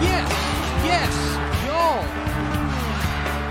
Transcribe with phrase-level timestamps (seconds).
[0.00, 0.30] Yes,
[0.84, 2.04] yes, y'all.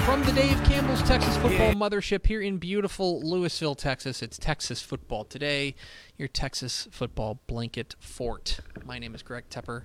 [0.05, 5.25] From the Dave Campbell's Texas Football Mothership here in beautiful Lewisville, Texas, it's Texas Football
[5.25, 5.75] Today,
[6.17, 8.61] your Texas football blanket fort.
[8.85, 9.83] My name is Greg Tepper.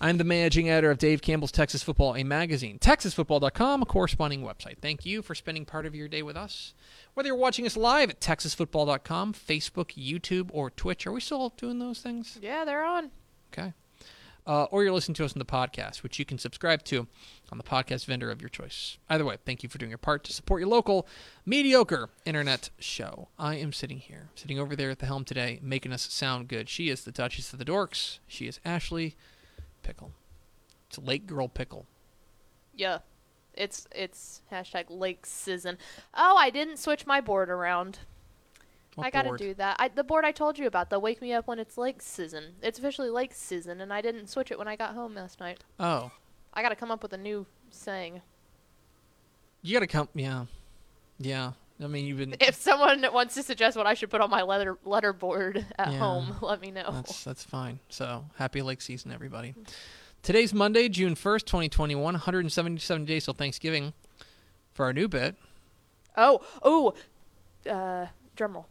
[0.00, 4.78] I'm the managing editor of Dave Campbell's Texas Football, a magazine, texasfootball.com, a corresponding website.
[4.80, 6.72] Thank you for spending part of your day with us.
[7.12, 11.78] Whether you're watching us live at texasfootball.com, Facebook, YouTube, or Twitch, are we still doing
[11.78, 12.38] those things?
[12.40, 13.10] Yeah, they're on.
[13.52, 13.74] Okay.
[14.46, 17.06] Uh, or you're listening to us on the podcast, which you can subscribe to
[17.50, 18.98] on the podcast vendor of your choice.
[19.08, 21.06] Either way, thank you for doing your part to support your local
[21.46, 23.28] mediocre internet show.
[23.38, 26.68] I am sitting here, sitting over there at the helm today, making us sound good.
[26.68, 28.18] She is the Duchess of the Dorks.
[28.26, 29.16] She is Ashley
[29.82, 30.12] Pickle.
[30.88, 31.86] It's Lake Girl Pickle.
[32.74, 32.98] Yeah.
[33.54, 35.78] It's it's hashtag lake season.
[36.12, 38.00] Oh, I didn't switch my board around.
[38.96, 39.38] What I gotta board?
[39.40, 39.76] do that.
[39.78, 42.54] I, the board I told you about, they'll wake me up when it's lake season.
[42.62, 45.64] It's officially lake season, and I didn't switch it when I got home last night.
[45.80, 46.10] Oh,
[46.52, 48.22] I gotta come up with a new saying.
[49.62, 50.08] you got to come.
[50.14, 50.44] Yeah,
[51.18, 51.52] yeah.
[51.82, 52.36] I mean, you've been.
[52.40, 55.90] If someone wants to suggest what I should put on my letter letter board at
[55.90, 55.98] Yeah.
[55.98, 56.90] home, let me know.
[56.92, 57.80] That's that's fine.
[57.88, 59.54] So happy lake season, everybody.
[60.22, 62.04] Today's Monday, June first, twenty twenty one.
[62.04, 63.92] One hundred and seventy seven days till Thanksgiving.
[64.72, 65.36] For our new bit,
[66.16, 66.94] Oh, oh,
[67.70, 68.06] uh,
[68.36, 68.64] drumroll.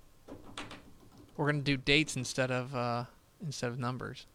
[1.38, 3.06] We're gonna do dates instead of uh,
[3.44, 4.26] instead of numbers.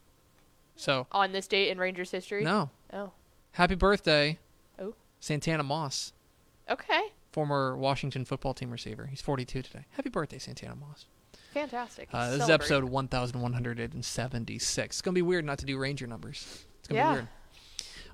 [0.77, 2.45] So On this date in Rangers history.
[2.45, 3.13] no, Oh,
[3.53, 4.39] happy birthday,
[4.79, 4.95] Oh.
[5.21, 6.13] Santana Moss,
[6.71, 7.01] okay,
[7.33, 9.07] former Washington football team receiver.
[9.07, 9.87] He's forty two today.
[9.91, 11.07] Happy birthday, Santana Moss.
[11.53, 12.09] fantastic.
[12.13, 14.97] Uh, this is episode one thousand one hundred and seventy six.
[14.97, 16.65] It's gonna be weird not to do Ranger numbers.
[16.79, 17.09] It's gonna Yeah.
[17.11, 17.29] be weird.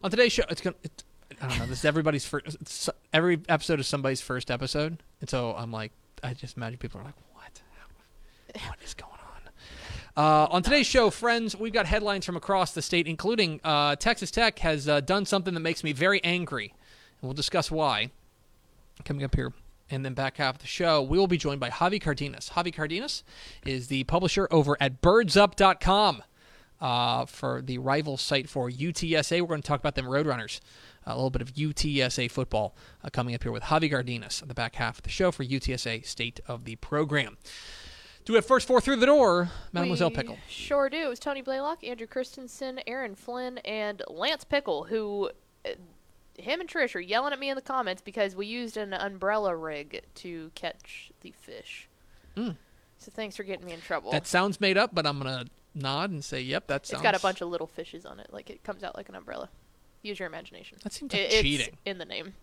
[0.03, 0.77] On today's show, it's gonna.
[0.83, 1.05] It,
[1.43, 1.67] I don't know.
[1.67, 2.89] This is everybody's first.
[3.13, 7.05] Every episode is somebody's first episode, and so I'm like, I just imagine people are
[7.05, 7.15] like,
[8.55, 8.79] "What?
[8.85, 9.51] Is going on?"
[10.17, 14.31] Uh, on today's show, friends, we've got headlines from across the state, including uh, Texas
[14.31, 16.73] Tech has uh, done something that makes me very angry,
[17.21, 18.11] and we'll discuss why.
[19.05, 19.53] Coming up here.
[19.91, 22.53] And then back half of the show, we will be joined by Javi Cardenas.
[22.55, 23.23] Javi Cardenas
[23.67, 26.23] is the publisher over at birdsup.com
[26.81, 29.41] uh, for the rival site for UTSA.
[29.41, 30.61] We're going to talk about them Roadrunners.
[31.07, 34.55] A little bit of UTSA football uh, coming up here with Javi Cardenas on the
[34.55, 37.37] back half of the show for UTSA State of the Program.
[38.25, 40.39] Do we have first four through the door, Mademoiselle We Pickle?
[40.49, 40.97] Sure do.
[40.97, 45.31] It was Tony Blaylock, Andrew Christensen, Aaron Flynn, and Lance Pickle, who,
[45.67, 45.71] uh,
[46.39, 49.55] him and Trish are yelling at me in the comments because we used an umbrella
[49.55, 51.89] rig to catch the fish.
[52.35, 52.57] Mm.
[52.99, 54.11] So thanks for getting me in trouble.
[54.11, 57.03] That sounds made up, but I'm going to nod and say, yep, that sounds." It's
[57.03, 58.29] got a bunch of little fishes on it.
[58.33, 59.51] Like it comes out like an umbrella.
[60.01, 60.79] Use your imagination.
[60.83, 61.77] That seems like it's cheating.
[61.85, 62.35] in the name.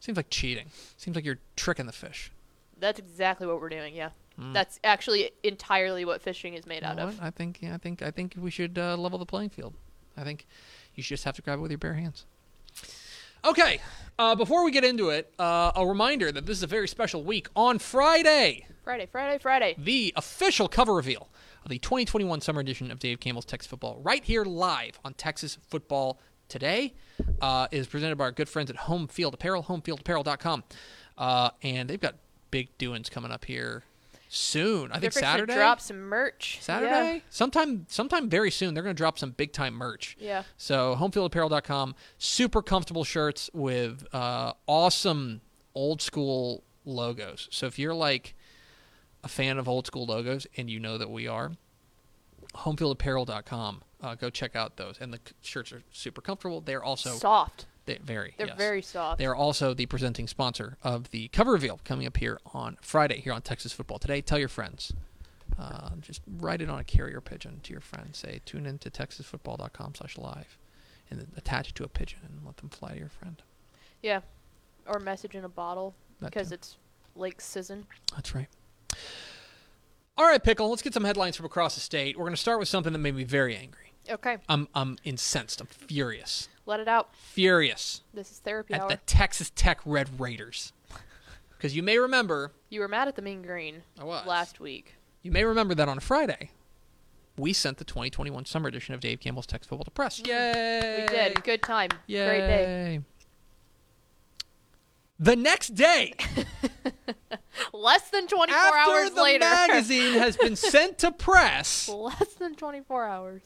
[0.00, 0.66] Seems like cheating.
[0.98, 2.30] Seems like you're tricking the fish.
[2.78, 3.94] That's exactly what we're doing.
[3.94, 4.10] Yeah.
[4.40, 4.52] Hmm.
[4.52, 7.18] That's actually entirely what fishing is made You out of.
[7.18, 7.26] what?
[7.26, 9.74] I think yeah, I think I think we should uh, level the playing field.
[10.16, 10.46] I think
[10.94, 12.26] you should just have to grab it with your bare hands.
[13.44, 13.80] Okay,
[14.18, 17.22] uh, before we get into it, uh, a reminder that this is a very special
[17.24, 17.48] week.
[17.56, 19.74] On Friday, Friday, Friday, Friday.
[19.78, 21.28] the official cover reveal
[21.64, 25.56] of the 2021 summer edition of Dave Campbell's Texas Football, right here live on Texas
[25.68, 26.92] Football Today,
[27.40, 30.64] uh, is presented by our good friends at Home Field Apparel, homefieldapparel.com.
[31.16, 32.16] Uh, and they've got
[32.50, 33.84] big doings coming up here
[34.30, 34.92] soon.
[34.92, 35.54] I They're think Saturday.
[35.54, 36.58] Drop some merch.
[36.62, 37.14] Saturday?
[37.14, 37.20] Yeah.
[37.28, 40.16] Sometime sometime very soon they're going to drop some big time merch.
[40.18, 40.44] Yeah.
[40.56, 45.40] So homefieldapparel.com, super comfortable shirts with uh, awesome
[45.74, 47.48] old school logos.
[47.50, 48.34] So if you're like
[49.24, 51.52] a fan of old school logos and you know that we are,
[52.54, 54.96] homefieldapparel.com, uh, go check out those.
[55.00, 56.60] And the shirts are super comfortable.
[56.60, 57.66] They're also Soft.
[57.98, 58.34] They, very.
[58.36, 58.56] They're yes.
[58.58, 59.18] very soft.
[59.18, 63.20] They are also the presenting sponsor of the cover reveal coming up here on Friday
[63.20, 64.20] here on Texas Football Today.
[64.20, 64.92] Tell your friends.
[65.58, 68.18] Uh, just write it on a carrier pigeon to your friends.
[68.18, 70.56] Say, tune in to texasfootball.com slash live
[71.10, 73.42] and attach it to a pigeon and let them fly to your friend.
[74.02, 74.20] yeah.
[74.86, 76.54] Or message in a bottle That because too.
[76.54, 76.76] it's
[77.14, 77.86] Lake Sizzon.
[78.14, 78.48] That's right.
[80.16, 82.16] All right, Pickle, let's get some headlines from across the state.
[82.16, 83.92] We're going to start with something that made me very angry.
[84.08, 84.38] Okay.
[84.48, 85.60] I'm, I'm incensed.
[85.60, 86.48] I'm furious.
[86.70, 87.16] Let it out.
[87.16, 88.88] Furious This is therapy at hour.
[88.90, 90.72] the Texas Tech Red Raiders.
[91.56, 94.24] Because you may remember, You were mad at the Mean Green I was.
[94.24, 94.94] last week.
[95.22, 96.52] You may remember that on Friday,
[97.36, 100.20] we sent the 2021 summer edition of Dave Campbell's Texas Football to press.
[100.24, 100.98] Yay!
[101.10, 101.42] We did.
[101.42, 101.90] Good time.
[102.06, 102.26] Yay!
[102.26, 103.00] Great day.
[105.18, 106.14] The next day,
[107.74, 109.40] Less than 24 after hours the later.
[109.40, 113.42] magazine has been sent to press, Less than 24 hours.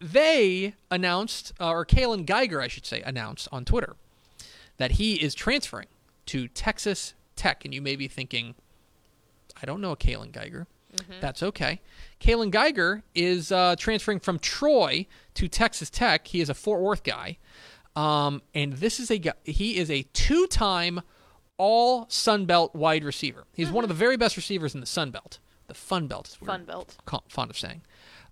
[0.00, 3.96] They announced, uh, or Kaylon Geiger, I should say, announced on Twitter
[4.78, 5.88] that he is transferring
[6.26, 7.64] to Texas Tech.
[7.64, 8.54] And you may be thinking,
[9.62, 10.66] I don't know a Kaylon Geiger.
[11.20, 11.80] That's okay.
[12.20, 16.26] Kaylon Geiger is uh, transferring from Troy to Texas Tech.
[16.26, 17.38] He is a Fort Worth guy,
[17.94, 21.00] um, and this is a guy, he is a two-time
[21.58, 23.44] All Sun Belt wide receiver.
[23.54, 25.38] He's one of the very best receivers in the Sun Belt,
[25.68, 26.28] the Fun Belt.
[26.28, 26.96] Is Fun belt.
[27.28, 27.82] fond of saying.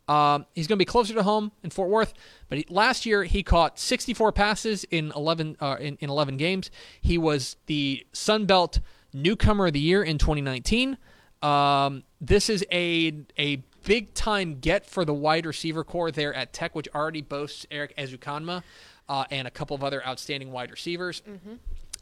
[0.08, 2.14] Um, he's going to be closer to home in Fort Worth,
[2.48, 6.70] but he, last year he caught 64 passes in 11 uh, in, in 11 games.
[7.00, 8.80] He was the Sun Belt
[9.12, 10.96] Newcomer of the Year in 2019.
[11.42, 16.52] Um, this is a a big time get for the wide receiver core there at
[16.52, 18.62] Tech, which already boasts Erik Ezukanma
[19.08, 21.22] uh, and a couple of other outstanding wide receivers.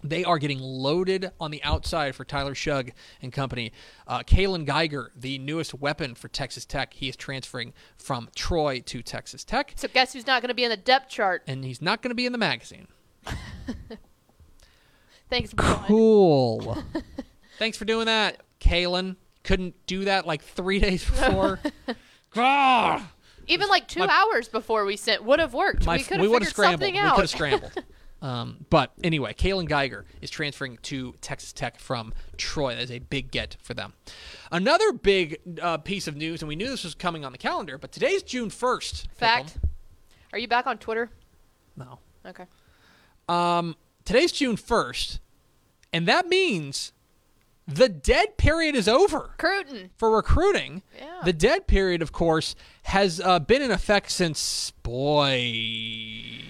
[0.04, 2.90] They are getting loaded on the outside for Tyler Shough
[3.22, 3.72] and company.
[4.06, 9.02] Uh, Kaylon Geiger, the newest weapon for Texas Tech, he is transferring from Troy to
[9.02, 11.42] Texas Tech, So guess who's not going to be in the depth chart?
[11.46, 12.86] and he's not going to be in the magazine.
[15.28, 16.78] Thanks, Cool.
[17.58, 19.16] Thanks for doing that, Kaylon.
[19.42, 21.58] Couldn't do that like three days before.
[23.48, 25.86] Even like two My- hours before we sent would have worked.
[25.86, 26.80] My- we could have figured scrambled.
[26.80, 27.14] something We out.
[27.14, 27.72] could have scrambled.
[28.22, 32.74] Um, but anyway, Kaylon Geiger is transferring to Texas Tech from Troy.
[32.74, 33.92] That is a big get for them.
[34.50, 37.76] Another big uh, piece of news, and we knew this was coming on the calendar,
[37.78, 39.08] but today's June first.
[39.14, 39.58] Fact.
[40.32, 41.10] Are you back on Twitter?
[41.76, 41.98] No.
[42.24, 42.46] Okay.
[43.28, 45.20] Um, today's June first,
[45.92, 46.92] and that means
[47.68, 49.34] the dead period is over.
[49.38, 49.90] Cruton.
[49.96, 50.82] for recruiting.
[50.96, 51.20] Yeah.
[51.24, 52.54] The dead period, of course,
[52.84, 56.40] has uh, been in effect since boy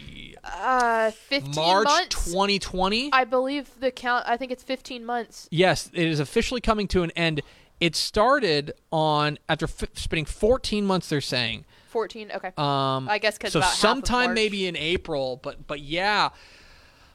[0.47, 2.25] Uh, 15 March months.
[2.33, 3.11] 2020.
[3.13, 4.25] I believe the count.
[4.29, 5.49] I think it's 15 months.
[5.51, 7.43] yes, it is officially coming to an end.
[7.81, 11.09] It started on after f- spending 14 months.
[11.09, 11.65] They're saying.
[11.89, 12.31] 14.
[12.35, 12.49] Okay.
[12.57, 16.31] Um, I guess 'cause so about half of sometime maybe in April, but but yeah,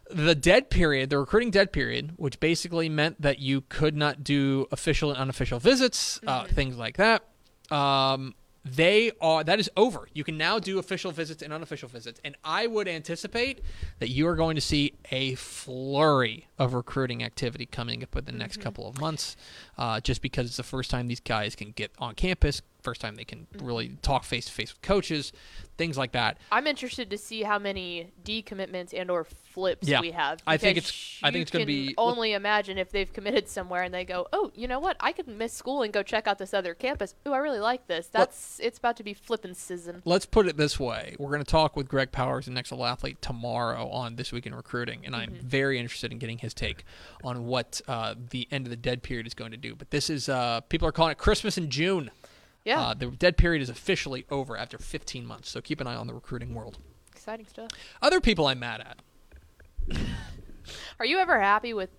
[0.10, 4.68] the dead period, the recruiting dead period, which basically meant that you could not do
[4.72, 6.54] official and unofficial visits, uh, Mm-hmm.
[6.56, 7.24] things like that.
[7.76, 10.08] Um, they are that is over.
[10.14, 13.62] You can now do official visits and unofficial visits, and I would anticipate
[14.00, 18.40] that you are going to see a flurry of recruiting activity coming up within the
[18.40, 18.64] next Mm-hmm.
[18.64, 19.36] couple of months,
[19.78, 23.16] uh, just because it's the first time these guys can get on campus, first time
[23.16, 23.66] they can Mm-hmm.
[23.66, 25.34] really talk face to face with coaches,
[25.78, 26.38] things like that.
[26.52, 30.00] I'm interested to see how many decommitments and or flips Yeah.
[30.00, 30.42] we have.
[30.48, 33.94] I think it's- I think it's gonna be- Only imagine if they've committed somewhere and
[33.94, 34.96] they go, oh, you know what?
[35.00, 37.16] I could miss school and go check out this other campus.
[37.28, 38.08] Ooh, I really like this.
[38.08, 40.02] That's it's about to be flipping season.
[40.06, 42.86] Let's put it this way: we're going to talk with Greg Powers, the next level
[42.86, 46.84] athlete, tomorrow on this week in recruiting, and I'm very interested in getting his take
[47.24, 49.76] on what uh, the end of the dead period is going to do.
[49.76, 52.12] But this is uh, people are calling it Christmas in June.
[52.66, 55.96] Yeah, Uh, the dead period is officially over after 15 months, so keep an eye
[55.96, 56.78] on the recruiting world.
[57.12, 57.70] exciting stuff.
[58.02, 59.98] Other people I'm mad at,
[61.00, 61.90] Are you ever happy with?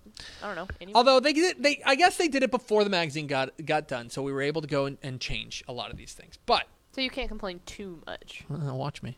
[0.41, 0.67] I don't know.
[0.79, 0.97] Anyone?
[0.97, 4.09] although they did, they I guess they did it before the magazine got got done,
[4.09, 6.37] so we were able to go and, and change a lot of these things.
[6.45, 8.43] But so you can't complain too much.
[8.49, 9.17] uh, watch me.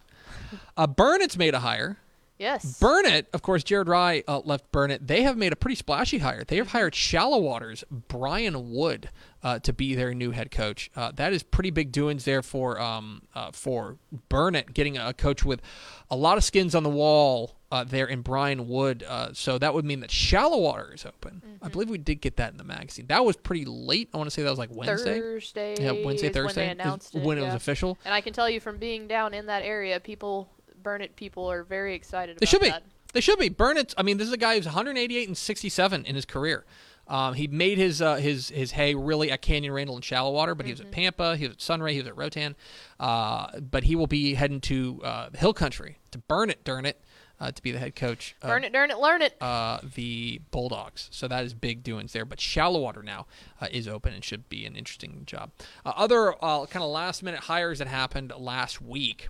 [0.76, 1.98] Uh, Burnet's made a hire.
[2.38, 2.80] Yes.
[2.80, 5.08] Burnet, of course, Jared Rye uh, left Burnet.
[5.08, 6.44] They have made a pretty splashy hire.
[6.44, 9.10] They have hired Shallow Waters, Brian Wood,
[9.42, 10.92] uh, to be their new head coach.
[10.96, 15.46] Uh, that is pretty big doings there for um, uh, for Burnet, getting a coach
[15.46, 15.62] with
[16.10, 19.04] a lot of skins on the wall uh, there in Brian Wood.
[19.08, 21.42] Uh, so that would mean that Shallow Water is open.
[21.62, 23.06] I believe we did get that in the magazine.
[23.08, 24.10] That was pretty late.
[24.14, 25.20] I want to say that was like Wednesday.
[25.20, 25.76] Thursday.
[25.80, 27.24] Yeah, Wednesday, Thursday when they is announced it.
[27.24, 27.48] when it yeah.
[27.48, 27.98] was official.
[28.04, 30.50] And I can tell you from being down in that area, people,
[30.86, 32.38] Burnet people, are very excited.
[32.38, 32.70] They about should be.
[32.70, 32.84] that.
[33.14, 33.50] They should be.
[33.50, 33.94] Burnet.
[33.98, 36.64] I mean, this is a guy who's 188 and 67 in his career.
[37.08, 40.56] Um, he made his uh, his his hay really at Canyon Randall and Shallow Water,
[40.56, 42.56] but he was at Pampa, he was at Sunray, he was at Rotan.
[43.00, 47.00] Uh, but he will be heading to uh, Hill Country to burn it, darn it,
[47.40, 48.36] uh, to be the head coach.
[48.42, 49.36] of Burn it, darn it, learn it.
[49.40, 51.08] uh, the Bulldogs.
[51.12, 52.26] So that is big doings there.
[52.26, 53.28] But Shallow Water now
[53.62, 55.52] uh, is open and should be an interesting job.
[55.86, 59.28] Uh, other uh, kind of last minute hires that happened last week.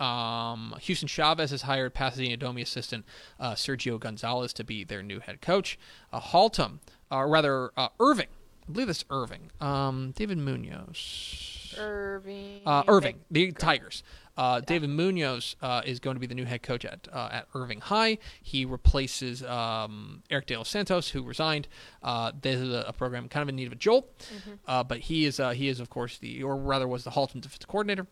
[0.00, 3.04] Um, Houston Chavez has hired Pasadena Dobie assistant
[3.38, 5.78] uh, Sergio Gonzalez to be their new head coach.
[6.12, 6.78] Uh, Haltom,
[7.10, 8.28] or rather uh, Irving,
[8.68, 9.50] I believe it's Irving.
[9.60, 11.74] Um, David Munoz.
[11.78, 12.60] Irving.
[12.66, 14.02] Uh, Irving, the Tigers.
[14.36, 17.48] Uh, David Munoz uh, is going to be the new head coach at uh, at
[17.54, 18.18] Irving High.
[18.42, 21.68] He replaces um, Eric De Los Santos, who resigned.
[22.02, 24.10] Uh, this is a, a program kind of in need of a jolt,
[24.66, 27.42] uh, but he is uh, he is of course the or rather was the Haltom
[27.42, 28.06] defensive coordinator.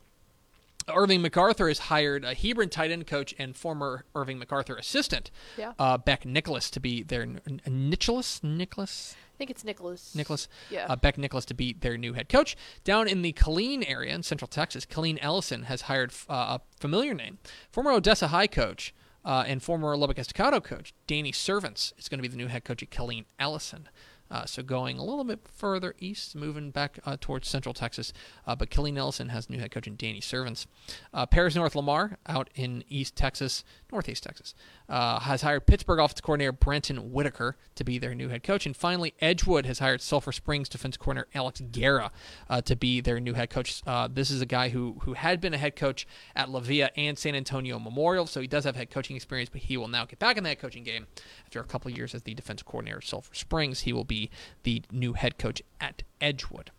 [0.89, 5.73] Irving MacArthur has hired a Hebron tight end coach and former Irving MacArthur assistant, Yeah.
[5.79, 7.27] uh, Beck Nicholas, to be their
[7.67, 10.15] Nicholas Nicholas I think it's Nicholas.
[10.15, 10.87] Nicholas, Yeah.
[10.91, 12.57] uh, Beck Nicholas to be their new head coach.
[12.85, 17.15] Down in the Killeen area in Central Texas, Killeen Ellison has hired uh, a familiar
[17.15, 17.39] name,
[17.71, 18.93] former Odessa High coach
[19.25, 22.65] uh, and former Lubbock Estacado coach, Danny Servance, is going to be the new head
[22.65, 23.89] coach at Killeen Ellison.
[24.31, 28.13] Uh, so going a little bit further east, moving back uh, towards Central Texas,
[28.47, 30.67] uh, but Killeen Ellison has new head coach in Danny Servance.
[31.13, 34.55] Uh, Paris North Lamar out in East Texas, Northeast Texas,
[34.89, 38.67] uh, has hired Pittsburgh offensive coordinator Brenton Whitaker to be their new head coach.
[38.67, 42.13] And finally, Edgewood has hired Sulphur Springs defensive coordinator Alex Guerra
[42.49, 43.83] uh, to be their new head coach.
[44.11, 46.07] This is a guy who who had been a head coach
[46.37, 49.77] at La and San Antonio Memorial, so he does have head coaching experience, but he
[49.77, 51.07] will now get back in head coaching game
[51.45, 53.81] after a couple years as the defensive coordinator at Sulphur Springs.
[53.81, 54.20] He will be
[54.65, 56.71] the new head coach at Edgewood.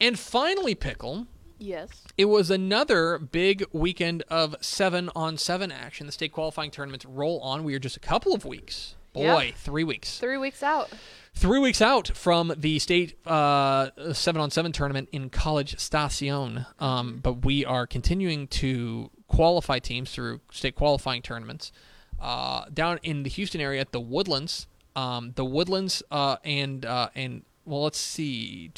[0.00, 1.26] And finally, Pickle,
[1.58, 1.88] Yes.
[2.18, 6.06] it was another big weekend of seven on seven action.
[6.06, 7.64] The state qualifying tournaments roll on.
[7.64, 8.94] We are just a couple of weeks.
[9.14, 9.50] Boy, Yeah.
[9.56, 10.18] three weeks.
[10.18, 10.90] Three weeks out.
[11.32, 16.66] Three weeks out from the state uh, seven on seven tournament in College Station.
[16.78, 21.72] Um, but we are continuing to qualify teams through state qualifying tournaments.
[22.20, 24.66] Uh, down in the Houston area at the Woodlands,
[24.96, 28.72] um, the Woodlands uh, and uh, and well, let's see.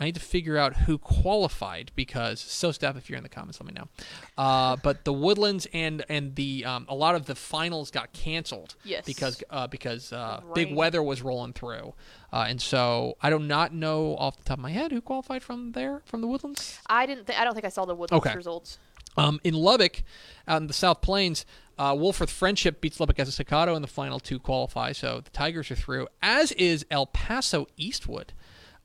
[0.00, 3.60] I need to figure out who qualified because so step if you're in the comments,
[3.60, 3.88] let me know.
[4.36, 8.74] Uh, but the Woodlands and and the um, a lot of the finals got canceled.
[8.84, 9.04] Yes.
[9.06, 11.94] Because uh, because uh, big weather was rolling through,
[12.32, 15.44] uh, and so I do not know off the top of my head who qualified
[15.44, 16.80] from there from the Woodlands.
[16.88, 17.26] I didn't.
[17.28, 18.36] Th- I don't think I saw the Woodlands Okay.
[18.36, 18.78] results.
[19.16, 20.02] Um, in Lubbock,
[20.48, 21.46] out in the South Plains,
[21.78, 25.74] uh, Wolfforth Frenship beats Lubbock Estacado in the final two qualify, so the Tigers are
[25.76, 26.08] through.
[26.22, 28.32] As is El Paso Eastwood.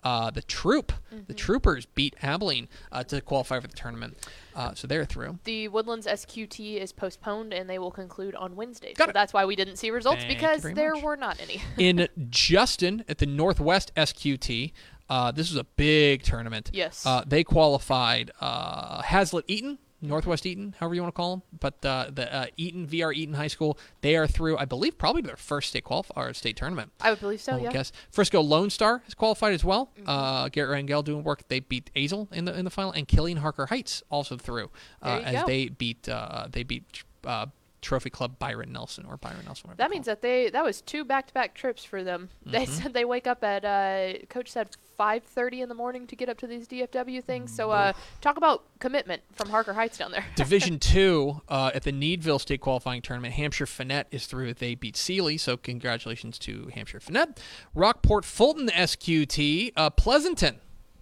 [0.02, 1.24] Uh, the Troop, Mm-hmm.
[1.28, 4.16] the Troopers beat Abilene uh, to qualify for the tournament,
[4.56, 5.40] uh, so they're through.
[5.44, 8.94] The Woodlands SQT is postponed, and they will conclude on Wednesday.
[8.94, 9.14] Got so it.
[9.14, 11.04] that's why we didn't see results Thank because there much.
[11.04, 11.62] were not any.
[11.78, 14.72] in Justin at the Northwest SQT.
[15.10, 16.70] Uh, this was a big tournament.
[16.72, 17.06] Yes.
[17.06, 21.86] Uh, they qualified uh, Haslet Eaton, Northwest Eaton, however you want to call them, but
[21.86, 23.78] uh, the uh, Eaton VR Eaton High School.
[24.02, 26.92] They are through, I believe, probably their first state qualif- or state tournament.
[27.02, 27.54] I would believe so.
[27.54, 27.72] I would yeah.
[27.72, 29.92] guess Frisco Lone Star has qualified as well.
[29.98, 30.10] Mm-hmm.
[30.10, 31.48] Uh, Garrett Rangel doing work.
[31.50, 34.70] They beat Azle in the in the final, and Killeen Harker Heights also through
[35.02, 35.48] uh, as go.
[35.48, 37.48] they beat uh, they beat uh,
[37.82, 39.72] Trophy Club Byron Nelson or Byron Nelson.
[39.78, 42.30] That means that they that was two back to back trips for them.
[42.46, 42.74] They Mm-hmm.
[42.74, 46.28] said they wake up at uh, coach said five thirty in the morning to get
[46.30, 47.56] up to these DFW things.
[47.56, 50.26] So uh, talk about commitment from Harker Heights down there.
[50.36, 54.56] Division two uh, at the Needville State Qualifying Tournament, Hamshire-Fannett is through.
[54.56, 57.40] They beat Sealy, so congratulations to Hamshire-Fannett.
[57.74, 60.60] Rockport Fulton SQT, uh, Pleasanton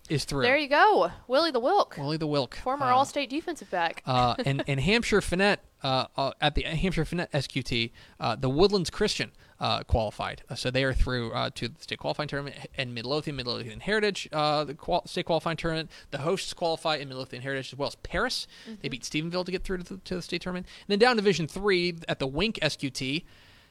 [0.09, 0.43] is through.
[0.43, 4.03] there you go, Willie the Wilk, Willie the Wilk, former uh, All-State defensive back.
[4.05, 9.83] uh, and and Hamshire-Fannett uh, uh, at the Hamshire-Fannett SQT, uh, the Woodlands Christian uh,
[9.83, 12.55] qualified, uh, so they are through uh, to the state qualifying tournament.
[12.77, 15.89] And Midlothian, Midlothian Heritage, uh, the qual- state qualifying tournament.
[16.11, 18.47] The hosts qualify in Midlothian Heritage as well as Paris.
[18.81, 20.67] They beat Stephenville to get through to the, to the state tournament.
[20.87, 23.23] And then down Division Three at the Wink SQT.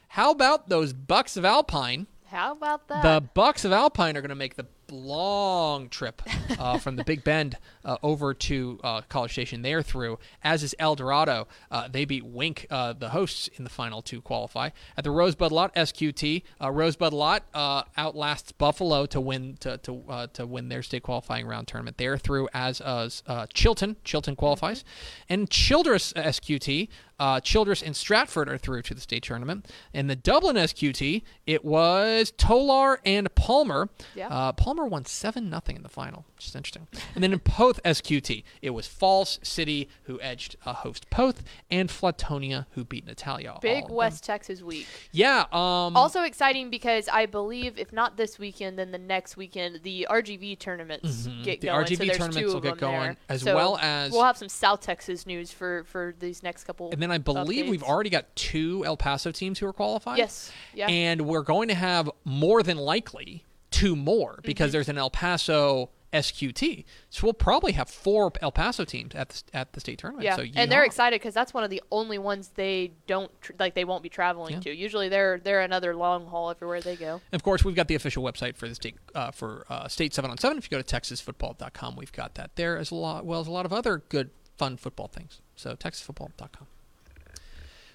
[0.09, 2.07] How about those Bucks of Alpine?
[2.25, 3.03] How about that?
[3.03, 6.21] The Bucks of Alpine are going to make the long trip
[6.59, 9.61] uh, from the Big Bend uh, over to uh, College Station.
[9.61, 11.47] They're through, as is El Dorado.
[11.71, 14.69] Uh, they beat Wink, uh, the hosts, in the final to qualify.
[14.97, 20.45] At the Rosebud-Lott SQT, uh, Rosebud-Lott uh, outlasts Buffalo to win to to, uh, to
[20.45, 21.97] win their state qualifying round tournament.
[21.97, 23.97] They're through, as as uh, Chilton.
[24.03, 24.83] Chilton qualifies,
[25.29, 26.89] and Childress SQT.
[27.19, 29.65] Uh, Childress and Stratford are through to the state tournament.
[29.91, 33.89] In the Dublin SQT, it was Tolar and Palmer.
[34.13, 34.27] Yeah.
[34.27, 36.87] Uh, Palmer Palmer won seven nothing in the final, which is interesting.
[37.15, 41.89] And then in Poth SQT, it was Falls City who edged uh, host Poth, and
[41.89, 43.57] Flatonia who beat Natalia.
[43.61, 44.35] Big West them.
[44.35, 44.85] Texas week.
[45.11, 45.45] Yeah.
[45.51, 50.05] Um, Also exciting because I believe if not this weekend, then the next weekend the
[50.09, 51.43] RGV tournaments Mhm.
[51.43, 51.85] get The going.
[51.85, 53.17] RGV so tournaments will get going, there.
[53.29, 56.91] as So well as- we'll have some South Texas news for for these next couple.
[56.91, 60.17] and then I believe we've already got two El Paso teams who are qualified.
[60.19, 60.51] Yes.
[60.75, 60.87] Yeah.
[60.87, 63.43] And we're going to have more than likely
[63.79, 64.71] two more because Mm-hmm.
[64.73, 66.85] there's an El Paso SQT.
[67.09, 70.23] So we'll probably have four El Paso teams at the, at the state tournament.
[70.23, 73.51] yeah, So and they're excited because that's one of the only ones they don't tr-
[73.59, 73.73] like.
[73.75, 74.59] They won't be traveling Yeah.
[74.61, 74.75] to.
[74.75, 77.15] Usually, they're they're another long haul everywhere they go.
[77.31, 80.13] And of course, we've got the official website for the state uh, for uh, State
[80.13, 80.57] Seven on Seven.
[80.57, 83.51] If you go to TexasFootball.com, we've got that there as a lot, well as a
[83.51, 85.41] lot of other good, fun football things.
[85.57, 86.67] So TexasFootball.com.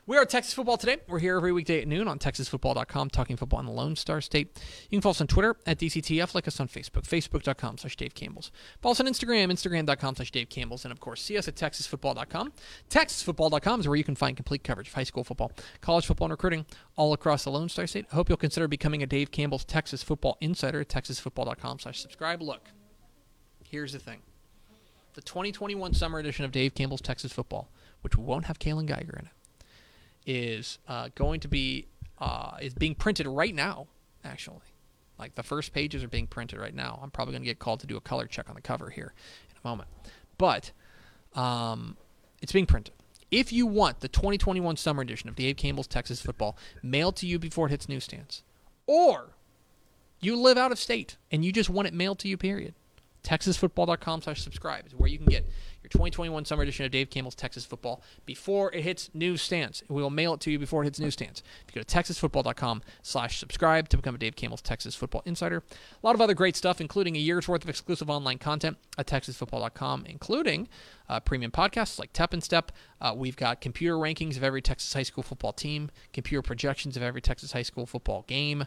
[0.05, 0.97] We are Texas Football today.
[1.07, 4.61] We're here every weekday at noon on TexasFootball.com, talking football in the Lone Star State.
[4.91, 8.13] You can follow us on Twitter at DCTF, like us on Facebook, Facebook.com slash Dave
[8.13, 8.51] Campbell's.
[8.81, 12.53] Follow us on Instagram, Instagram.com slash Dave Campbell's, and of course, see us at TexasFootball.com.
[12.91, 16.33] TexasFootball.com is where you can find complete coverage of high school football, college football, and
[16.33, 16.67] recruiting
[16.97, 18.07] all across the Lone Star State.
[18.11, 22.43] I hope you'll consider becoming a Dave Campbell's Texas Football Insider at TexasFootball.com slash subscribe.
[22.43, 22.71] Look,
[23.63, 24.23] here's the thing.
[25.15, 29.27] The 2021 summer edition of Dave Campbell's Texas Football, which won't have Kaylon Geiger in
[29.27, 29.33] it,
[30.27, 31.87] is uh, going to be
[32.19, 33.87] uh, is being printed right now.
[34.25, 34.61] Actually,
[35.19, 36.99] like the first pages are being printed right now.
[37.03, 39.13] I'm probably going to get called to do a color check on the cover here
[39.51, 39.89] in a moment,
[40.39, 40.73] but
[41.35, 41.97] um,
[42.41, 42.95] it's being printed.
[43.31, 47.39] If you want the 2021 summer edition of Dave Campbell's Texas Football mailed to you
[47.39, 48.43] before it hits newsstands,
[48.87, 49.31] or
[50.21, 52.75] you live out of state and you just want it mailed to you, period.
[53.25, 55.47] TexasFootball.com slash subscribe is where you can get
[55.83, 59.83] your 2021 summer edition of Dave Campbell's Texas Football before it hits newsstands.
[59.89, 61.43] We will mail it to you before it hits newsstands.
[61.67, 65.63] If you go to TexasFootball.com slash subscribe to become a Dave Campbell's Texas Football Insider.
[66.03, 69.07] A lot of other great stuff, including a year's worth of exclusive online content at
[69.07, 70.69] TexasFootball.com, including
[71.09, 72.73] uh, premium podcasts like Tep and Step.
[73.01, 77.03] Uh, we've got computer rankings of every Texas high school football team, computer projections of
[77.03, 78.67] every Texas high school football game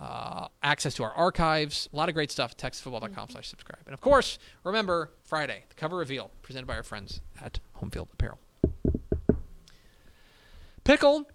[0.00, 2.56] uh, access to our archives, a lot of great stuff.
[2.56, 3.80] TexasFootball.com slash subscribe.
[3.86, 8.38] And of course, remember Friday, the cover reveal presented by our friends at Homefield Apparel.
[10.84, 11.28] Pickle,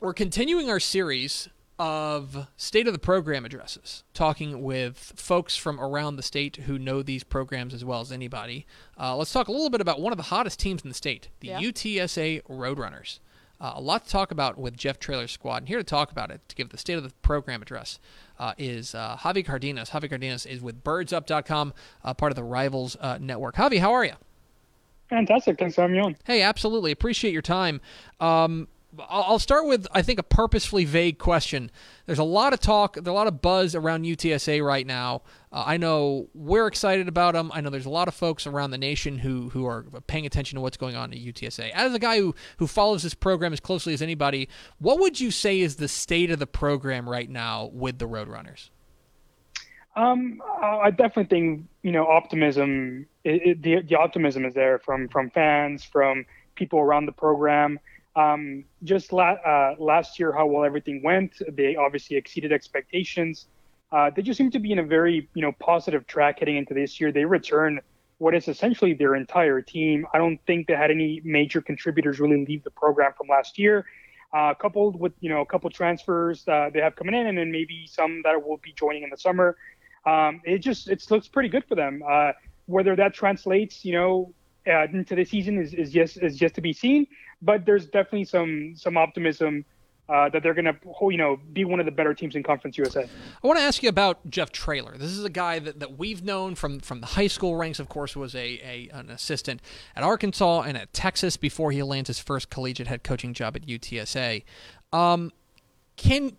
[0.00, 6.16] we're continuing our series of state of the program addresses, talking with folks from around
[6.16, 8.66] the state who know these programs as well as anybody.
[8.98, 11.28] Uh, let's talk a little bit about one of the hottest teams in the state,
[11.40, 11.60] the Yeah.
[11.60, 13.20] UTSA Roadrunners.
[13.60, 15.58] Uh, a lot to talk about with Jeff Traylor squad.
[15.58, 17.98] And here to talk about it, to give the state of the program address,
[18.38, 19.90] uh, is uh, Javi Cardenas.
[19.90, 23.56] Javi Cardenas is with birdsup.com, uh, part of the Rivals uh, Network.
[23.56, 24.14] Javi, how are you?
[25.10, 25.58] Fantastic.
[25.58, 26.16] Thanks for having me on.
[26.24, 26.92] Hey, absolutely.
[26.92, 27.80] Appreciate your time.
[28.20, 28.68] Um,
[29.08, 31.70] I'll start with, I think, a purposefully vague question.
[32.06, 35.22] There's a lot of talk, there's a lot of buzz around UTSA right now.
[35.52, 37.50] Uh, I know we're excited about them.
[37.54, 40.56] I know there's a lot of folks around the nation who, who are paying attention
[40.56, 41.70] to what's going on at UTSA.
[41.70, 44.48] As a guy who, who follows this program as closely as anybody,
[44.78, 48.70] what would you say is the state of the program right now with the Roadrunners?
[49.96, 53.06] Um, I definitely think you know optimism.
[53.24, 56.24] It, it, the the optimism is there from from fans, from
[56.54, 57.80] people around the program.
[58.16, 61.40] Um, just la- uh, last year, how well everything went.
[61.48, 63.46] They obviously exceeded expectations.
[63.92, 66.74] Uh, they just seem to be in a very you know positive track heading into
[66.74, 67.12] this year.
[67.12, 67.80] They return
[68.18, 70.06] what is essentially their entire team.
[70.12, 73.86] I don't think they had any major contributors really leave the program from last year.
[74.32, 77.50] Uh, coupled with you know a couple transfers uh, they have coming in, and then
[77.50, 79.56] maybe some that will be joining in the summer.
[80.04, 82.02] Um, it just it looks pretty good for them.
[82.08, 82.32] Uh,
[82.66, 84.32] whether that translates, you know,
[84.66, 87.06] uh, into the season is, is just is just to be seen.
[87.42, 89.64] But there's definitely some some optimism
[90.10, 92.76] uh, that they're going to you know be one of the better teams in Conference
[92.76, 93.08] USA.
[93.42, 94.96] I want to ask you about Jeff Traylor.
[94.98, 97.78] This is a guy that, that we've known from, from the high school ranks.
[97.78, 99.62] Of course, was a, a an assistant
[99.94, 103.62] at Arkansas and at Texas before he lands his first collegiate head coaching job at
[103.62, 104.42] UTSA.
[104.92, 105.30] Um,
[105.96, 106.36] can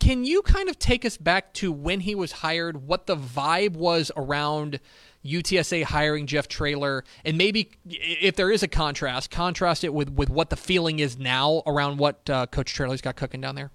[0.00, 2.86] can you kind of take us back to when he was hired?
[2.86, 4.80] What the vibe was around
[5.24, 10.30] UTSA hiring Jeff Traylor, and maybe if there is a contrast, contrast it with, with
[10.30, 13.70] what the feeling is now around what uh, Coach Traylor's got cooking down there.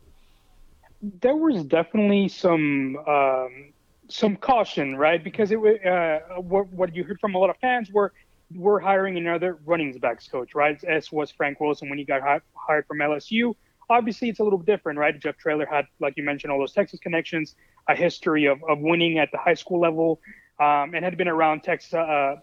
[1.01, 3.73] There was definitely some um,
[4.09, 5.23] some caution, right?
[5.23, 8.11] Because it was uh, what, what you heard from a lot of fans were
[8.55, 10.83] we're hiring another running backs coach, right?
[10.83, 13.55] As was Frank Wilson when he got hi- hired from LSU.
[13.89, 15.17] Obviously, it's a little different, right?
[15.19, 17.55] Jeff Traylor had, like you mentioned, all those Texas connections,
[17.87, 20.19] a history of, of winning at the high school level,
[20.59, 22.35] um, and had been around Texas, uh,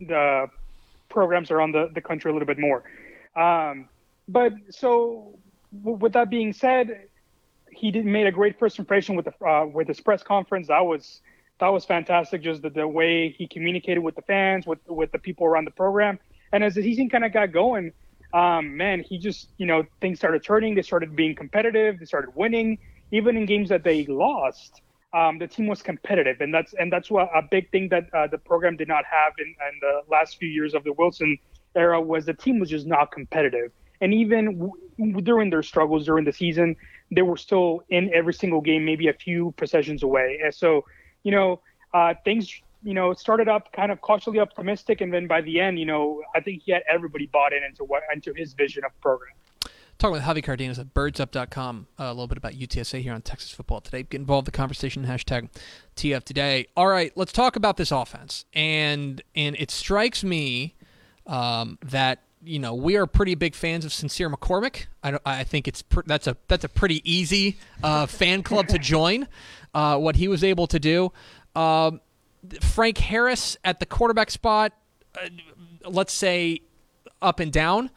[0.00, 0.46] the
[1.08, 2.84] programs around the, the country a little bit more.
[3.36, 3.88] Um,
[4.28, 5.38] but so,
[5.76, 7.08] w- with that being said,
[7.70, 10.68] he did made a great first impression with the uh, with his press conference.
[10.68, 11.20] That was
[11.58, 12.42] that was fantastic.
[12.42, 15.70] Just the, the way he communicated with the fans, with with the people around the
[15.70, 16.18] program,
[16.52, 17.92] and as the season kind of got going,
[18.34, 20.74] um, man, he just you know things started turning.
[20.74, 21.98] They started being competitive.
[21.98, 22.78] They started winning,
[23.10, 24.82] even in games that they lost.
[25.14, 28.26] Um, the team was competitive, and that's and that's what a big thing that uh,
[28.26, 31.38] the program did not have in, in the last few years of the Wilson
[31.76, 33.72] era was the team was just not competitive.
[34.00, 36.76] And even w- during their struggles during the season,
[37.10, 40.40] they were still in every single game, maybe a few possessions away.
[40.42, 40.84] And so
[41.22, 41.60] you know,
[41.94, 45.78] uh, things, you know, started up kind of cautiously optimistic, and then by the end,
[45.78, 48.98] you know, I think he had everybody bought in into what into his vision of
[49.00, 49.34] program.
[50.02, 53.52] Talking with Javi Cardenas at birdsup.com uh, a little bit about UTSA here on Texas
[53.52, 54.02] Football Today.
[54.02, 55.48] Get involved in the conversation, hashtag
[55.94, 56.66] TF Today.
[56.76, 58.44] All right, let's talk about this offense.
[58.52, 60.74] And and it strikes me
[61.28, 64.86] um, that you know we are pretty big fans of Sincere McCormick.
[65.04, 68.80] I, I think it's pr- that's a that's a pretty easy uh, fan club to
[68.80, 69.28] join.
[69.72, 71.12] Uh, what he was able to do.
[71.54, 72.00] Um,
[72.60, 74.72] Frank Harris at the quarterback spot,
[75.14, 75.28] uh,
[75.88, 76.62] let's say
[77.22, 77.90] up and down.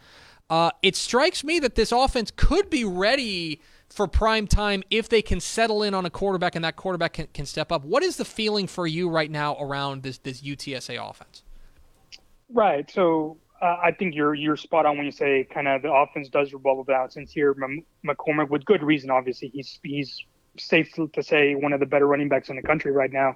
[0.50, 5.22] Uh, it strikes me that this offense could be ready for prime time if they
[5.22, 7.84] can settle in on a quarterback and that quarterback can, can step up.
[7.84, 11.44] What is the feeling for you right now around this this UTSA offense?
[12.50, 12.90] Right.
[12.92, 16.30] So uh, I think you're you're spot on when you say kind of the offense
[16.30, 17.56] does revolve around Sincere
[18.06, 19.10] McCormick with good reason.
[19.10, 20.24] Obviously, he's he's
[20.58, 23.36] safe to say one of the better running backs in the country right now.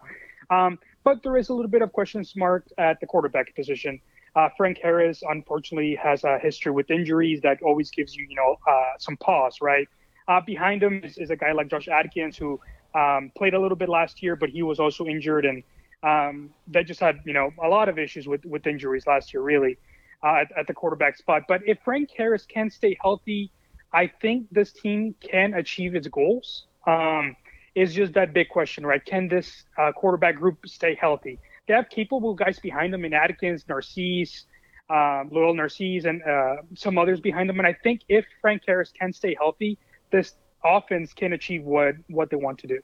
[0.50, 4.02] Um, but there is a little bit of question mark at the quarterback position.
[4.36, 8.58] Uh, Frank Harris, unfortunately, has a history with injuries that always gives you, you know,
[8.68, 9.88] uh, some pause, right?
[10.28, 12.60] Uh, behind him is, is, a guy like Josh Adkins who
[12.94, 15.64] um, played a little bit last year, but he was also injured, and
[16.04, 19.42] um, they just had, you know, a lot of issues with with injuries last year,
[19.42, 19.78] really,
[20.24, 21.44] uh, at, at the quarterback spot.
[21.48, 23.52] But if Frank Harris can stay healthy,
[23.92, 27.36] I think this team can achieve its goals um,
[27.76, 29.04] is just that big question, right?
[29.04, 31.40] Can this uh, quarterback group stay healthy?
[31.70, 34.48] They have capable guys behind them in Adkins, Narcisse,
[34.90, 37.60] um, Lowell Narcisse, and uh, some others behind them.
[37.60, 39.78] And I think if Frank Harris can stay healthy,
[40.10, 40.34] this
[40.66, 42.80] offense can achieve what what they want to do.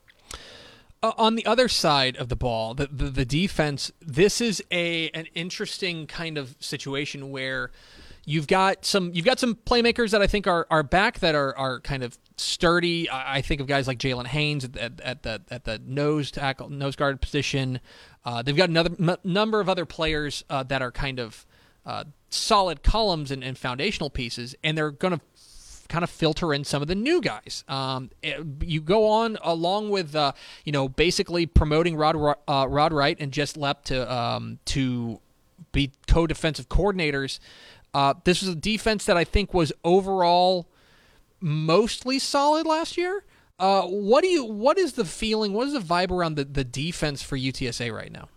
[1.01, 5.09] Uh, on the other side of the ball, the, the, the defense, this is a
[5.15, 7.71] an interesting kind of situation where
[8.27, 11.55] You've got some you've got some playmakers that I think are, are back that are,
[11.55, 13.09] are kind of sturdy.
[13.09, 16.69] I, think of guys like Jaylon Haynes at, at, at, the at the nose tackle
[16.69, 17.79] nose guard position.
[18.23, 21.45] Uh, they've got another m- number of other players uh, that are kind of
[21.85, 26.53] uh, solid columns and, and, foundational pieces, and they're going to f- kind of filter
[26.53, 27.63] in some of the new guys.
[27.67, 32.15] Um, it, you go on along with uh, you know basically promoting Rod
[32.47, 35.21] uh, Rod Wright and Jess Loepp to um, to
[35.71, 37.39] be co-defensive coordinators.
[37.93, 40.67] Uh, this was a defense that I think was overall
[41.39, 43.23] mostly solid last year.
[43.57, 44.43] Uh, what do you?
[44.45, 45.53] What is the feeling?
[45.53, 48.27] What is the vibe around the, the defense for UTSA right now?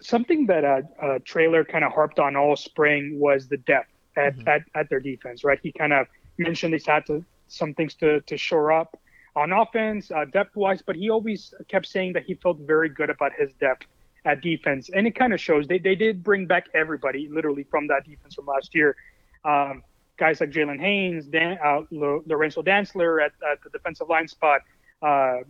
[0.00, 4.36] Something that uh, uh Traylor kind of harped on all spring was the depth at,
[4.36, 4.48] mm-hmm.
[4.48, 5.44] at, at their defense.
[5.44, 8.98] Right, he kind of mentioned they had to some things to to shore up
[9.36, 13.10] on offense, uh, depth wise, but he always kept saying that he felt very good
[13.10, 13.86] about his depth
[14.24, 15.68] at defense, and it kind of shows.
[15.68, 18.96] They they did bring back everybody literally from that defense from last year.
[19.44, 19.84] Um,
[20.16, 24.62] guys like Jaylon Haynes, Dan, uh, Lorenzo Dantzler at, at, the defensive line spot,
[25.02, 25.40] uh,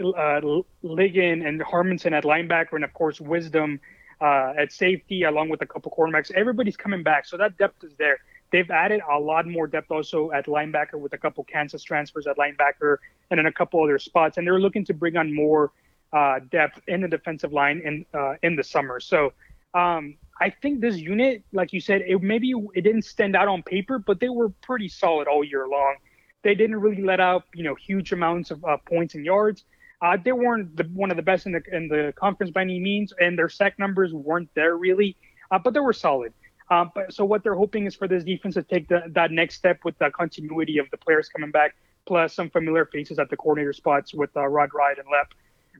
[0.00, 0.40] uh,
[0.84, 3.80] Ligon and Harmonson at linebacker, and of course Wisdom
[4.20, 6.30] uh, at safety, along with a couple cornerbacks.
[6.32, 8.18] Everybody's coming back, so that depth is there.
[8.52, 12.36] They've added a lot more depth also at linebacker with a couple Kansas transfers at
[12.36, 12.98] linebacker
[13.30, 15.72] and then a couple other spots, and they're looking to bring on more
[16.12, 19.00] uh, depth in the defensive line in uh, in the summer.
[19.00, 19.32] So
[19.74, 23.62] um, I think this unit, like you said, it maybe it didn't stand out on
[23.62, 25.96] paper, but they were pretty solid all year long.
[26.42, 29.64] They didn't really let out you know huge amounts of uh, points and yards.
[30.00, 32.80] Uh, they weren't the, one of the best in the in the conference by any
[32.80, 35.16] means, and their sack numbers weren't there really,
[35.50, 36.32] uh, but they were solid.
[36.70, 39.56] Uh, but so what they're hoping is for this defense to take the, that next
[39.56, 43.36] step with the continuity of the players coming back, plus some familiar faces at the
[43.36, 45.28] coordinator spots with uh, Rod Wright and Loepp.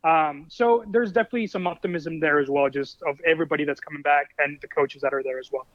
[0.04, 4.30] Um, so there's definitely some optimism there as well, just of everybody that's coming back
[4.38, 5.66] and the coaches that are there as well.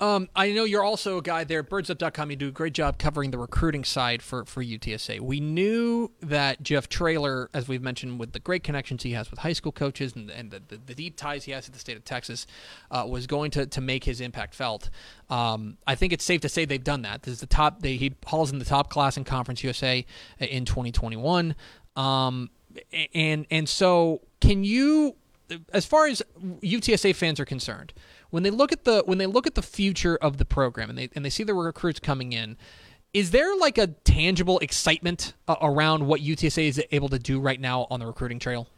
[0.00, 2.30] Um, I know you're also a guy there, birdsup.com.
[2.30, 5.20] You do a great job covering the recruiting side for, for UTSA.
[5.20, 9.40] We knew that Jeff Traylor, as we've mentioned, with the great connections he has with
[9.40, 11.96] high school coaches and, and the, the, the deep ties he has to the state
[11.96, 12.46] of Texas,
[12.92, 14.88] uh, was going to, to make his impact felt.
[15.30, 17.24] Um, I think it's safe to say they've done that.
[17.24, 17.82] This is the top.
[17.82, 20.06] They, he hauls in the top class in Conference USA
[20.38, 21.56] in 2021.
[21.96, 22.50] Um,
[23.14, 25.16] and and so can you
[25.72, 27.92] as far as UTSA fans are concerned,
[28.30, 30.98] when they look at the when they look at the future of the program and
[30.98, 32.56] they and they see the recruits coming in,
[33.14, 37.60] is there like a tangible excitement uh, around what UTSA is able to do right
[37.60, 38.68] now on the recruiting trail?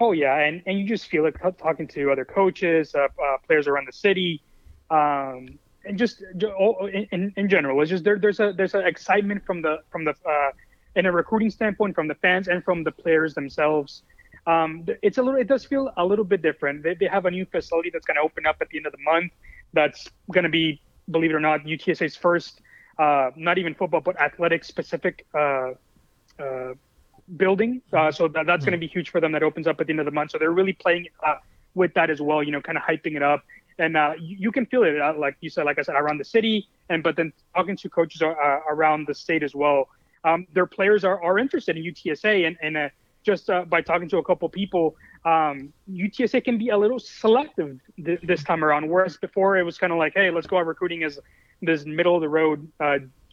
[0.00, 3.68] Oh yeah, and, and you just feel it talking to other coaches, uh, uh, players
[3.68, 4.42] around the city,
[4.90, 9.62] um, and just in, in general, it's just there, there's a there's an excitement from
[9.62, 10.50] the from the uh,
[10.96, 14.02] in a recruiting standpoint from the fans and from the players themselves.
[14.46, 16.82] Um, it's a little it does feel a little bit different.
[16.82, 18.92] They, they have a new facility that's going to open up at the end of
[18.92, 19.32] the month.
[19.72, 20.80] That's going to be,
[21.10, 22.60] believe it or not, UTSA's first
[22.98, 25.72] uh, not even football but athletic specific uh,
[26.38, 26.74] uh,
[27.36, 27.82] building.
[27.92, 29.32] Uh, so that, that's going to be huge for them.
[29.32, 30.32] That opens up at the end of the month.
[30.32, 31.36] So they're really playing uh,
[31.74, 32.42] with that as well.
[32.42, 33.42] You know, kind of hyping it up,
[33.78, 36.18] and uh, you, you, can feel it, uh, like you said, like I said, around
[36.18, 38.30] the city, and but then talking to coaches uh,
[38.68, 39.88] around the state as well.
[40.24, 42.88] Um, their players are, are interested in UTSA, and, and uh,
[43.22, 48.20] just by talking to a couple people, um, UTSA can be a little selective th-
[48.22, 48.88] this time around.
[48.88, 51.18] Whereas before it was kind of like, hey, let's go out recruiting as
[51.62, 52.70] this middle of the road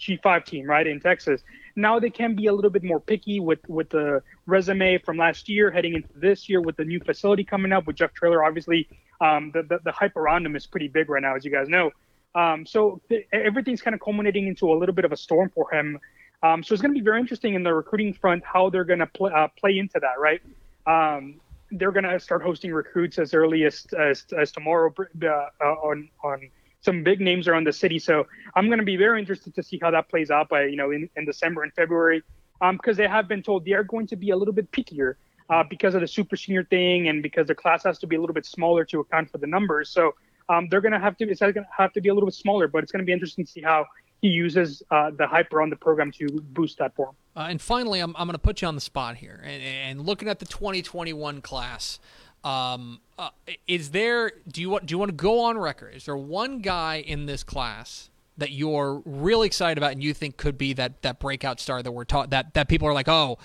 [0.01, 1.43] G5 team, right, in Texas.
[1.75, 5.47] Now they can be a little bit more picky with with the resume from last
[5.47, 8.43] year heading into this year with the new facility coming up with Jeff Traylor.
[8.43, 8.87] Obviously,
[9.21, 11.69] um, the, the, the hype around him is pretty big right now, as you guys
[11.69, 11.91] know.
[12.33, 15.71] Um, so th- everything's kind of culminating into a little bit of a storm for
[15.71, 15.99] him.
[16.43, 18.99] Um, so it's going to be very interesting in the recruiting front how they're going
[18.99, 20.41] to pl- uh, play into that, right?
[20.87, 21.39] Um,
[21.71, 26.09] they're going to start hosting recruits as early as as, as tomorrow uh, uh, on
[26.23, 26.49] on
[26.81, 27.99] some big names around the city.
[27.99, 30.75] So I'm going to be very interested to see how that plays out by you
[30.75, 32.23] know in, in December and February,
[32.59, 35.15] because um, they have been told they are going to be a little bit pickier
[35.49, 38.19] uh, because of the super senior thing and because the class has to be a
[38.19, 39.89] little bit smaller to account for the numbers.
[39.89, 40.15] So
[40.49, 42.35] um, they're going to have to it's going to have to be a little bit
[42.35, 43.85] smaller, but it's going to be interesting to see how
[44.21, 47.15] he uses uh, the hype around the program to boost that form.
[47.35, 49.41] Uh, and finally, I'm, I'm going to put you on the spot here.
[49.43, 51.99] And, and looking at the 2021 class,
[52.43, 53.29] um, uh,
[53.67, 54.31] is there?
[54.47, 54.85] Do you want?
[54.85, 55.95] Do you want to go on record?
[55.95, 60.37] Is there one guy in this class that you're really excited about and you think
[60.37, 63.37] could be that that breakout star that we're taught that that people are like, oh,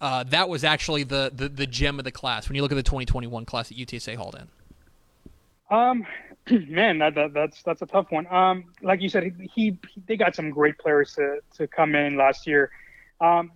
[0.00, 2.76] uh, that was actually the, the the gem of the class when you look at
[2.76, 4.48] the 2021 class that UTSA hauled in?
[5.76, 6.06] Um,
[6.68, 8.26] man, that, that, that's that's a tough one.
[8.26, 12.16] Um, like you said, he, he, they got some great players to to come in
[12.16, 12.70] last year.
[13.20, 13.52] Um,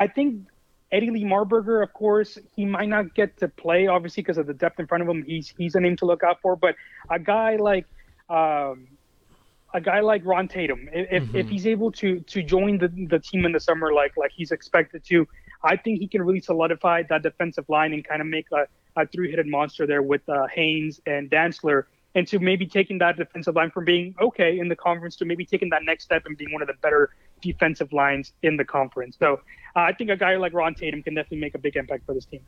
[0.00, 0.46] I think
[0.92, 4.54] Eddie Lee Marburger, of course, he might not get to play, obviously, because of the
[4.54, 5.22] depth in front of him.
[5.24, 6.56] He's he's a name to look out for.
[6.56, 6.76] But
[7.10, 7.86] a guy like
[8.30, 8.86] um,
[9.74, 11.36] a guy like Ron Tatum, if, mm-hmm.
[11.36, 14.50] if he's able to to join the, the team in the summer like like he's
[14.50, 15.26] expected to,
[15.62, 19.06] I think he can really solidify that defensive line and kind of make a, a
[19.06, 23.70] three-headed monster there with uh, Haynes and Dantzler, and to maybe taking that defensive line
[23.70, 26.62] from being okay in the conference to maybe taking that next step and being one
[26.62, 29.16] of the better defensive lines in the conference.
[29.18, 29.40] So
[29.76, 32.14] uh, I think a guy like Ron Tatum can definitely make a big impact for
[32.14, 32.40] this team.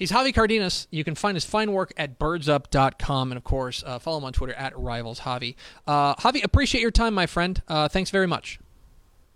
[0.00, 0.88] He's Javi Cardenas.
[0.90, 3.32] You can find his fine work at birdsup.com.
[3.32, 5.56] And of course, uh, follow him on Twitter at rivalsjavi.
[5.86, 7.62] Uh, Javi, appreciate your time, my friend.
[7.68, 8.58] Uh, thanks very much.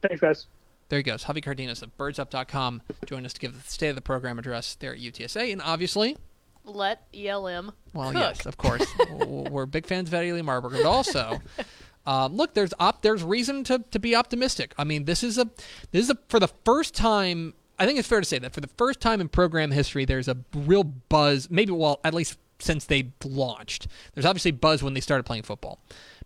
[0.01, 0.47] Thanks, guys.
[0.89, 1.25] There he goes.
[1.25, 2.83] Javi Cardenas of birdsup.com.
[3.07, 5.53] Join us to give the state of the program address there at UTSA.
[5.53, 6.17] And obviously,
[6.65, 7.73] let ELM.
[7.93, 8.21] Well, cook.
[8.21, 8.87] yes, of course.
[9.27, 11.41] We're big fans of Eddie Lee Marburger, but also
[12.07, 14.75] Um, look, there's op- there's reason to, to be optimistic.
[14.77, 15.49] I mean, this is a
[15.91, 17.55] this is a for the first time.
[17.79, 20.29] I think it's fair to say that for the first time in program history, there's
[20.29, 21.51] a real buzz.
[21.51, 23.87] Maybe well, at least since they launched.
[24.15, 25.79] There's obviously buzz when they started playing football,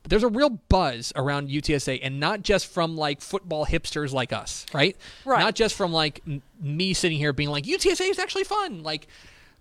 [0.03, 4.33] but there's a real buzz around UTSA, and not just from like football hipsters like
[4.33, 4.97] us, right?
[5.25, 5.41] Right.
[5.41, 9.09] Not just from like m- me sitting here being like UTSA is actually fun, like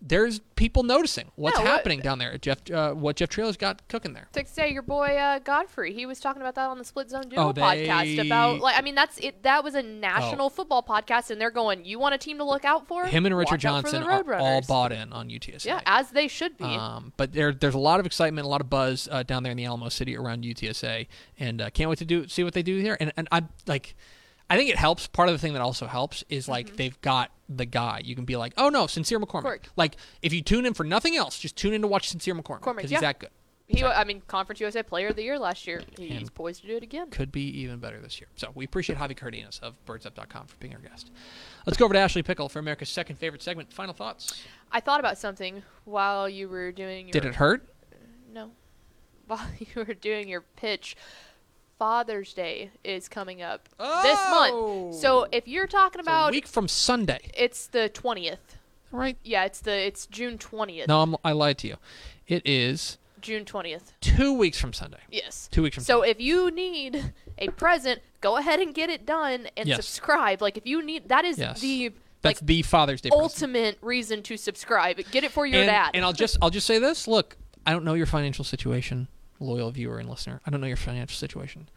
[0.02, 2.38] there's people noticing what's yeah, happening down there.
[2.38, 4.28] Jeff, uh, what Jeff Traylor's got cooking there.
[4.34, 7.30] To say your boy uh, Godfrey, he was talking about that on the Split Zone
[7.30, 7.62] Duo oh, they...
[7.62, 9.44] podcast about like I mean that's it.
[9.44, 10.50] That was a national oh.
[10.50, 13.36] football podcast, and they're going, "You want a team to look out for?" Him and
[13.36, 15.66] Richard Johnson are all bought in on UTSA.
[15.66, 16.66] Yeah, as they should be.
[16.66, 19.52] Um, but there, there's a lot of excitement, a lot of buzz uh, down there
[19.52, 21.08] in the Alamo City around UTSA,
[21.40, 22.98] and uh, can't wait to do see what they do here.
[23.00, 23.96] And and I'm like
[24.50, 25.08] I think it helps.
[25.08, 26.76] Part of the thing that also helps is like mm-hmm.
[26.78, 28.02] they've got the guy.
[28.04, 29.66] You can be like, oh no, Sincere McCormick.
[29.76, 32.76] Like if you tune in for nothing else, just tune in to watch Sincere McCormick
[32.76, 32.98] because yeah.
[32.98, 33.30] he's that good.
[33.70, 35.82] He, I mean, Conference USA Player of the Year last year.
[35.98, 37.10] He's and poised to do it again.
[37.10, 38.30] Could be even better this year.
[38.38, 41.12] So we appreciate Javi Cardenas of birdsup.com for being our guest.
[41.66, 43.74] Let's go over to Ashley Pickle for America's second favorite segment.
[43.74, 44.42] Final thoughts.
[44.72, 47.08] I thought about something while you were doing.
[47.08, 47.68] Your, Did it hurt?
[48.34, 48.52] No.
[49.28, 50.96] While you were doing your pitch
[51.78, 54.04] Father's Day is coming up oh.
[54.04, 54.54] this month.
[54.54, 54.92] Oh!
[55.00, 58.58] So if you're talking about a week from Sunday, it's the twentieth.
[58.92, 59.18] Right?
[59.24, 60.88] Yeah, it's the it's June twentieth.
[60.88, 61.76] No, I'm, i lied to you.
[62.28, 63.94] It is June twentieth.
[64.02, 65.00] Two weeks from Sunday.
[65.10, 65.50] Yes.
[65.52, 65.84] Two weeks from.
[65.84, 66.00] Sunday.
[66.00, 66.12] So Sunday.
[66.12, 69.78] if you need a present, go ahead and get it done and yes.
[69.78, 70.42] subscribe.
[70.42, 71.60] Like if you need, that is yes.
[71.60, 73.78] the that's like, the Father's Day ultimate present.
[73.84, 75.00] reason to subscribe.
[75.12, 75.92] Get it for your and, dad.
[75.94, 77.08] And I'll just I'll just say this.
[77.08, 79.08] Look, I don't know your financial situation
[79.40, 80.42] loyal viewer and listener.
[80.46, 81.70] I don't know your financial situation.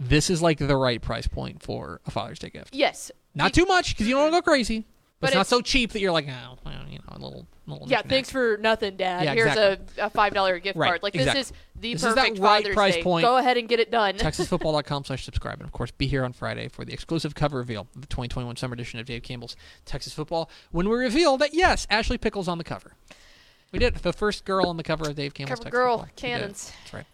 [0.00, 2.74] This is like the right price point for a Father's Day gift.
[2.74, 3.10] Yes.
[3.34, 4.84] Not too much because you don't want to go crazy,
[5.20, 7.46] But it's, But not so cheap that you're like, oh, well, you know, a little,
[7.66, 7.86] little.
[7.88, 9.24] Yeah, knick-knack." thanks for nothing, Dad.
[9.24, 10.02] Yeah, Here's exactly.
[10.02, 11.02] a, a five dollar gift Right, card.
[11.04, 11.40] Like exactly.
[11.40, 13.02] this is the This is that perfect right Father's price Day.
[13.04, 13.24] point.
[13.24, 14.14] Go ahead and get it done.
[14.18, 15.60] TexasFootball.com slash subscribe.
[15.60, 18.56] And of course, be here on Friday for the exclusive cover reveal of the 2021
[18.56, 22.58] summer edition of Dave Campbell's Texas Football when we reveal that, yes, Ashley Pickle's on
[22.58, 22.94] the cover.
[23.72, 24.02] We did it.
[24.02, 26.04] The first girl on the cover of Dave Campbell's Cover Texas girl, Football.
[26.04, 26.72] We did cannons.
[26.84, 27.06] That's right.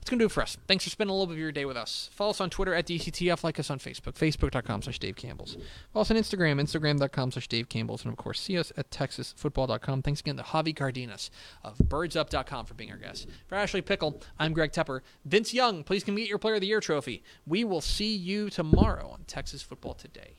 [0.00, 0.56] That's going to do it for us.
[0.66, 2.08] Thanks for spending a little bit of your day with us.
[2.14, 3.44] Follow us on Twitter at DCTF.
[3.44, 5.58] Like us on Facebook, facebook.com slash Dave Campbell's.
[5.92, 8.02] Follow us on Instagram, instagram.com slash Dave Campbell's.
[8.04, 10.00] And of course, see us at texasfootball.com.
[10.02, 11.30] Thanks again to Javi Cardenas
[11.62, 13.28] of birdsup.com for being our guest.
[13.46, 15.00] For Ashley Pickle, I'm Greg Tepper.
[15.26, 17.22] Vince Young, please come get your Player of the Year trophy.
[17.46, 20.36] We will see you tomorrow on Texas Football Today.